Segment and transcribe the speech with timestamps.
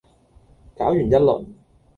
[0.75, 1.45] 攪完一輪